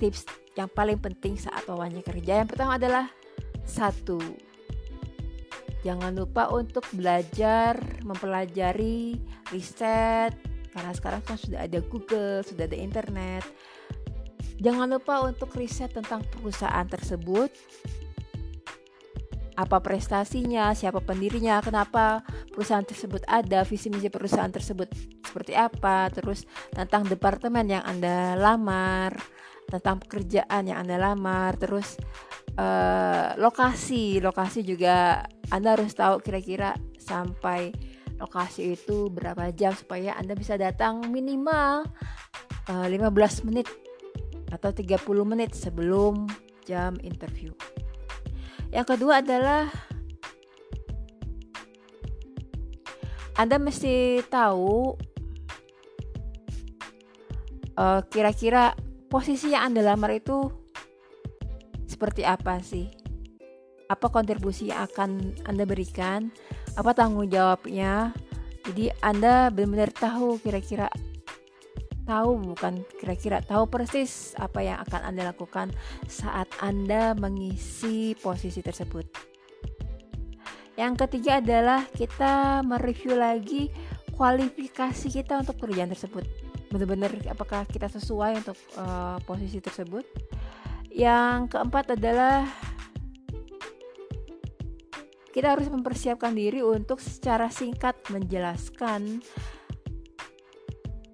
tips 0.00 0.26
yang 0.58 0.72
paling 0.72 0.98
penting 0.98 1.36
saat 1.38 1.62
wawancara 1.68 2.02
kerja. 2.02 2.42
Yang 2.42 2.56
pertama 2.56 2.80
adalah 2.80 3.06
satu, 3.66 4.18
Jangan 5.86 6.18
lupa 6.18 6.50
untuk 6.50 6.82
belajar, 6.98 7.78
mempelajari, 8.02 9.22
riset, 9.54 10.34
karena 10.74 10.90
sekarang 10.90 11.22
kan 11.22 11.38
sudah 11.38 11.62
ada 11.62 11.78
Google, 11.78 12.42
sudah 12.42 12.66
ada 12.66 12.74
internet. 12.74 13.46
Jangan 14.58 14.90
lupa 14.90 15.22
untuk 15.22 15.54
riset 15.54 15.94
tentang 15.94 16.26
perusahaan 16.26 16.82
tersebut, 16.90 17.54
apa 19.56 19.80
prestasinya, 19.80 20.76
siapa 20.76 21.00
pendirinya, 21.00 21.64
kenapa 21.64 22.20
perusahaan 22.52 22.84
tersebut 22.84 23.24
ada, 23.24 23.64
visi 23.64 23.88
misi 23.88 24.12
perusahaan 24.12 24.52
tersebut 24.52 24.92
seperti 25.24 25.56
apa, 25.56 26.12
terus 26.12 26.44
tentang 26.70 27.08
departemen 27.08 27.64
yang 27.64 27.84
Anda 27.88 28.36
lamar, 28.36 29.16
tentang 29.66 30.04
pekerjaan 30.04 30.68
yang 30.68 30.84
Anda 30.84 31.00
lamar, 31.00 31.56
terus 31.56 31.96
uh, 32.60 33.32
lokasi, 33.40 34.20
lokasi 34.20 34.60
juga 34.60 35.24
anda 35.50 35.78
harus 35.78 35.94
tahu 35.94 36.18
kira-kira 36.18 36.74
sampai 36.98 37.70
lokasi 38.18 38.74
itu 38.74 39.12
berapa 39.12 39.52
jam 39.54 39.70
supaya 39.76 40.18
Anda 40.18 40.34
bisa 40.34 40.58
datang 40.58 41.06
minimal 41.12 41.86
uh, 42.66 42.86
eh, 42.86 42.98
15 42.98 43.46
menit 43.46 43.70
atau 44.50 44.74
30 44.74 44.98
menit 45.22 45.54
sebelum 45.54 46.26
jam 46.66 46.98
interview. 47.06 47.54
Yang 48.70 48.86
kedua 48.96 49.22
adalah 49.22 49.70
Anda 53.36 53.60
mesti 53.60 54.24
tahu 54.26 54.96
uh, 57.76 58.00
kira-kira 58.08 58.72
posisi 59.12 59.52
yang 59.52 59.72
Anda 59.72 59.92
lamar 59.92 60.16
itu 60.16 60.48
seperti 61.86 62.24
apa 62.24 62.60
sih? 62.64 63.06
apa 63.86 64.10
kontribusi 64.10 64.70
yang 64.70 64.86
akan 64.90 65.34
Anda 65.46 65.64
berikan, 65.66 66.30
apa 66.74 66.90
tanggung 66.92 67.30
jawabnya. 67.30 68.10
Jadi 68.66 68.90
Anda 68.98 69.48
benar-benar 69.54 69.94
tahu 69.94 70.42
kira-kira 70.42 70.90
tahu 72.06 72.54
bukan 72.54 72.86
kira-kira 73.02 73.42
tahu 73.42 73.66
persis 73.66 74.32
apa 74.38 74.62
yang 74.62 74.78
akan 74.86 75.12
Anda 75.12 75.34
lakukan 75.34 75.74
saat 76.06 76.46
Anda 76.62 77.12
mengisi 77.18 78.14
posisi 78.16 78.62
tersebut. 78.62 79.04
Yang 80.78 81.08
ketiga 81.08 81.42
adalah 81.42 81.82
kita 81.90 82.62
mereview 82.62 83.18
lagi 83.18 83.68
kualifikasi 84.14 85.08
kita 85.10 85.42
untuk 85.42 85.58
pekerjaan 85.58 85.90
tersebut. 85.92 86.24
Benar-benar 86.70 87.12
apakah 87.28 87.66
kita 87.66 87.90
sesuai 87.90 88.46
untuk 88.46 88.58
uh, 88.78 89.18
posisi 89.26 89.58
tersebut. 89.58 90.06
Yang 90.92 91.52
keempat 91.52 91.96
adalah 91.98 92.48
kita 95.36 95.52
harus 95.52 95.68
mempersiapkan 95.68 96.32
diri 96.32 96.64
untuk 96.64 96.96
secara 96.96 97.52
singkat 97.52 97.92
menjelaskan 98.08 99.20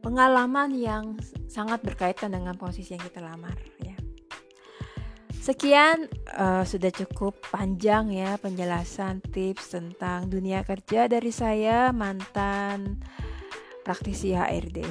pengalaman 0.02 0.74
yang 0.74 1.16
sangat 1.46 1.80
berkaitan 1.86 2.34
dengan 2.34 2.58
posisi 2.58 2.98
yang 2.98 3.04
kita 3.06 3.22
lamar 3.22 3.54
ya. 3.78 3.94
Sekian 5.42 6.06
uh, 6.38 6.62
sudah 6.62 6.94
cukup 6.94 7.34
panjang 7.50 8.14
ya 8.14 8.38
penjelasan 8.38 9.18
tips 9.22 9.74
tentang 9.74 10.30
dunia 10.30 10.62
kerja 10.62 11.10
dari 11.10 11.34
saya 11.34 11.90
mantan 11.90 13.02
praktisi 13.82 14.34
HRD. 14.34 14.86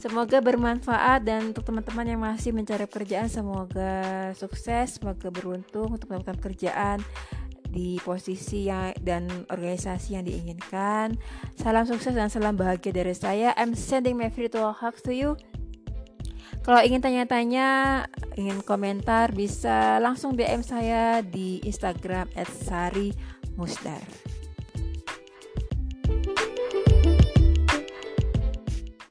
Semoga 0.00 0.40
bermanfaat 0.40 1.24
dan 1.24 1.52
untuk 1.52 1.68
teman-teman 1.68 2.06
yang 2.08 2.20
masih 2.24 2.56
mencari 2.56 2.88
pekerjaan 2.88 3.28
semoga 3.28 4.30
sukses, 4.36 4.96
semoga 4.96 5.28
beruntung 5.28 5.96
untuk 5.96 6.12
mendapatkan 6.12 6.36
pekerjaan 6.40 7.04
di 7.70 7.98
posisi 8.02 8.68
yang 8.68 8.94
dan 9.02 9.28
organisasi 9.50 10.18
yang 10.18 10.24
diinginkan. 10.26 11.18
Salam 11.58 11.84
sukses 11.86 12.14
dan 12.14 12.30
salam 12.30 12.54
bahagia 12.54 12.92
dari 12.92 13.14
saya. 13.14 13.52
I'm 13.58 13.74
sending 13.74 14.18
my 14.18 14.30
virtual 14.30 14.74
hugs 14.74 15.02
to 15.06 15.12
you. 15.12 15.34
Kalau 16.66 16.82
ingin 16.82 16.98
tanya-tanya, 16.98 18.02
ingin 18.34 18.58
komentar, 18.66 19.30
bisa 19.30 20.02
langsung 20.02 20.34
DM 20.34 20.66
saya 20.66 21.22
di 21.22 21.62
Instagram 21.62 22.26
@sari 22.66 23.14
musdar. 23.54 24.02